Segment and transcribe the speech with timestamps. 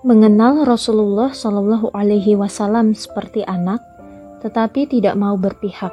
[0.00, 3.84] mengenal Rasulullah Shallallahu Alaihi Wasallam seperti anak,
[4.40, 5.92] tetapi tidak mau berpihak.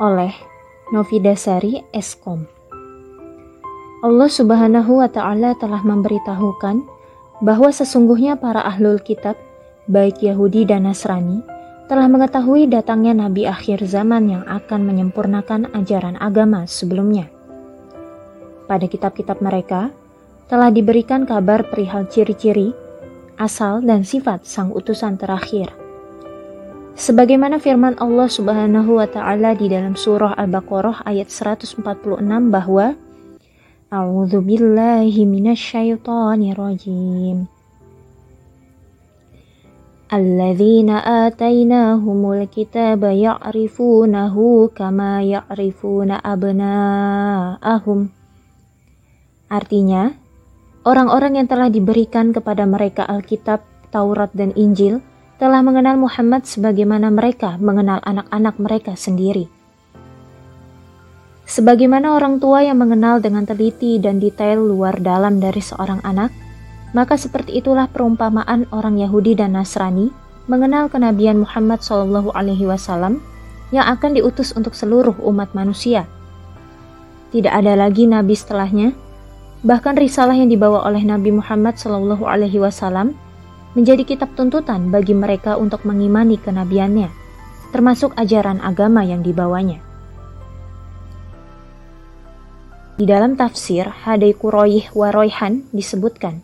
[0.00, 0.32] Oleh
[0.88, 2.48] Novidasari Eskom.
[4.00, 6.80] Allah Subhanahu wa Ta'ala telah memberitahukan
[7.44, 9.36] bahwa sesungguhnya para ahlul kitab,
[9.84, 11.44] baik Yahudi dan Nasrani,
[11.92, 17.28] telah mengetahui datangnya nabi akhir zaman yang akan menyempurnakan ajaran agama sebelumnya.
[18.64, 19.92] Pada kitab-kitab mereka
[20.48, 22.72] telah diberikan kabar perihal ciri-ciri
[23.40, 25.72] asal dan sifat sang utusan terakhir.
[27.00, 31.80] Sebagaimana firman Allah Subhanahu wa taala di dalam surah Al-Baqarah ayat 146
[32.52, 32.92] bahwa
[33.90, 37.50] A'udzu billahi minasyaitonir rajim.
[40.10, 48.14] Alladzina atainahumul kitaba ya'rifunahu kama ya'rifuna abna'ahum.
[49.50, 50.14] Artinya,
[50.80, 53.60] Orang-orang yang telah diberikan kepada mereka Alkitab,
[53.92, 55.04] Taurat, dan Injil
[55.36, 59.52] telah mengenal Muhammad sebagaimana mereka mengenal anak-anak mereka sendiri.
[61.44, 66.32] Sebagaimana orang tua yang mengenal dengan teliti dan detail luar dalam dari seorang anak,
[66.96, 70.08] maka seperti itulah perumpamaan orang Yahudi dan Nasrani
[70.48, 73.20] mengenal kenabian Muhammad Shallallahu Alaihi Wasallam
[73.68, 76.08] yang akan diutus untuk seluruh umat manusia.
[77.36, 79.09] Tidak ada lagi nabi setelahnya
[79.60, 83.12] Bahkan risalah yang dibawa oleh Nabi Muhammad Shallallahu Alaihi Wasallam
[83.76, 87.12] menjadi kitab tuntutan bagi mereka untuk mengimani kenabiannya,
[87.70, 89.84] termasuk ajaran agama yang dibawanya.
[92.96, 96.40] Di dalam tafsir Hadai Kuroyih Waroyhan disebutkan,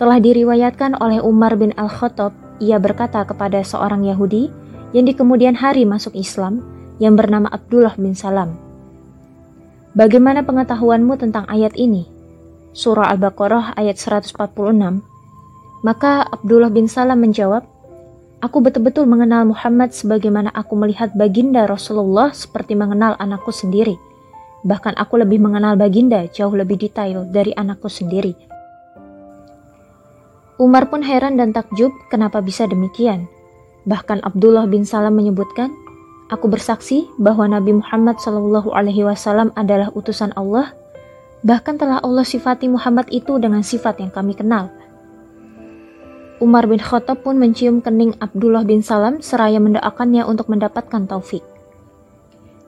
[0.00, 4.48] telah diriwayatkan oleh Umar bin Al-Khattab, ia berkata kepada seorang Yahudi
[4.96, 6.64] yang di kemudian hari masuk Islam
[7.00, 8.56] yang bernama Abdullah bin Salam,
[9.92, 12.08] Bagaimana pengetahuanmu tentang ayat ini?
[12.72, 14.32] Surah Al-Baqarah ayat 146.
[15.84, 17.68] Maka Abdullah bin Salam menjawab,
[18.40, 24.00] Aku betul-betul mengenal Muhammad sebagaimana aku melihat baginda Rasulullah seperti mengenal anakku sendiri.
[24.64, 28.32] Bahkan aku lebih mengenal baginda jauh lebih detail dari anakku sendiri.
[30.56, 33.28] Umar pun heran dan takjub kenapa bisa demikian.
[33.84, 35.68] Bahkan Abdullah bin Salam menyebutkan,
[36.32, 40.72] Aku bersaksi bahwa Nabi Muhammad Shallallahu Alaihi Wasallam adalah utusan Allah.
[41.44, 44.72] Bahkan telah Allah sifati Muhammad itu dengan sifat yang kami kenal.
[46.40, 51.44] Umar bin Khattab pun mencium kening Abdullah bin Salam seraya mendoakannya untuk mendapatkan taufik.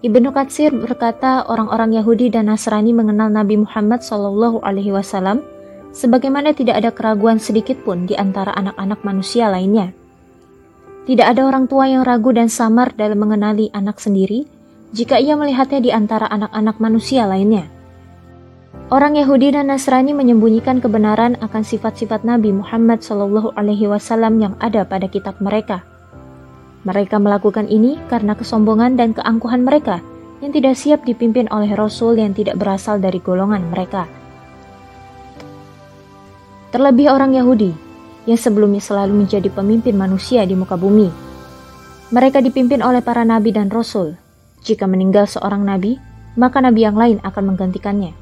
[0.04, 5.40] Ibnu Katsir berkata orang-orang Yahudi dan Nasrani mengenal Nabi Muhammad Shallallahu Alaihi Wasallam
[5.96, 9.96] sebagaimana tidak ada keraguan sedikit pun di antara anak-anak manusia lainnya.
[11.04, 14.48] Tidak ada orang tua yang ragu dan samar dalam mengenali anak sendiri
[14.96, 17.68] jika ia melihatnya di antara anak-anak manusia lainnya.
[18.88, 25.36] Orang Yahudi dan Nasrani menyembunyikan kebenaran akan sifat-sifat Nabi Muhammad Wasallam yang ada pada kitab
[25.44, 25.84] mereka.
[26.88, 30.00] Mereka melakukan ini karena kesombongan dan keangkuhan mereka
[30.40, 34.08] yang tidak siap dipimpin oleh Rasul yang tidak berasal dari golongan mereka.
[36.72, 37.83] Terlebih orang Yahudi
[38.24, 41.08] yang sebelumnya selalu menjadi pemimpin manusia di muka bumi.
[42.12, 44.16] Mereka dipimpin oleh para nabi dan rasul.
[44.64, 46.00] Jika meninggal seorang nabi,
[46.40, 48.16] maka nabi yang lain akan menggantikannya.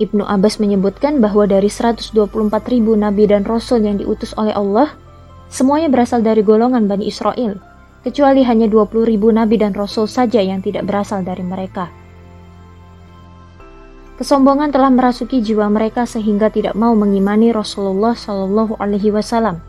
[0.00, 2.16] Ibnu Abbas menyebutkan bahwa dari 124
[2.72, 4.96] ribu nabi dan rasul yang diutus oleh Allah,
[5.52, 7.60] semuanya berasal dari golongan Bani Israel,
[8.00, 11.99] kecuali hanya 20 ribu nabi dan rasul saja yang tidak berasal dari mereka.
[14.20, 19.64] Kesombongan telah merasuki jiwa mereka sehingga tidak mau mengimani Rasulullah Shallallahu Alaihi Wasallam,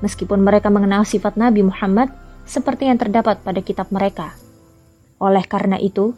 [0.00, 2.08] meskipun mereka mengenal sifat Nabi Muhammad
[2.48, 4.32] seperti yang terdapat pada kitab mereka.
[5.20, 6.16] Oleh karena itu,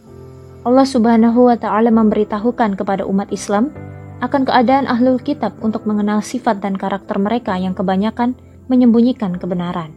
[0.62, 3.74] Allah Subhanahu wa Ta'ala memberitahukan kepada umat Islam
[4.22, 8.38] akan keadaan ahlul kitab untuk mengenal sifat dan karakter mereka yang kebanyakan
[8.70, 9.90] menyembunyikan kebenaran.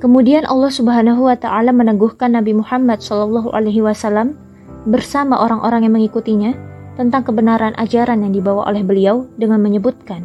[0.00, 4.32] Kemudian Allah Subhanahu wa taala meneguhkan Nabi Muhammad Shallallahu alaihi wasallam
[4.88, 6.52] bersama orang-orang yang mengikutinya
[6.96, 10.24] tentang kebenaran ajaran yang dibawa oleh beliau dengan menyebutkan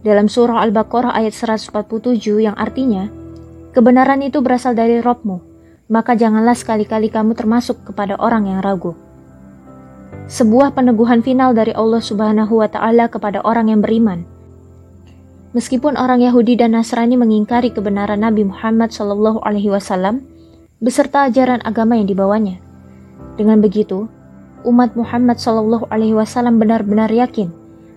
[0.00, 3.10] dalam surah Al-Baqarah ayat 147 yang artinya
[3.76, 5.50] kebenaran itu berasal dari Robmu
[5.90, 8.94] maka janganlah sekali-kali kamu termasuk kepada orang yang ragu.
[10.30, 14.22] Sebuah peneguhan final dari Allah Subhanahu wa taala kepada orang yang beriman.
[15.50, 20.22] Meskipun orang Yahudi dan Nasrani mengingkari kebenaran Nabi Muhammad wasallam
[20.78, 22.62] beserta ajaran agama yang dibawanya,
[23.34, 24.06] dengan begitu,
[24.64, 27.50] umat Muhammad Shallallahu Alaihi Wasallam benar-benar yakin,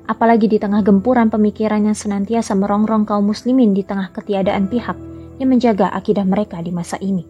[0.09, 4.97] apalagi di tengah gempuran pemikiran yang senantiasa merongrong kaum muslimin di tengah ketiadaan pihak
[5.37, 7.25] yang menjaga akidah mereka di masa ini.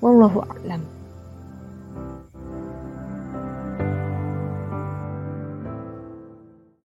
[0.00, 0.95] Wallahu a'lam.